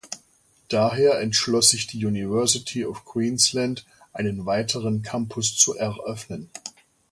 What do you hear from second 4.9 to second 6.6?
Campus zu eröffnen.